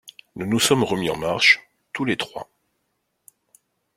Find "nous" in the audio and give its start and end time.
0.35-0.47, 0.47-0.59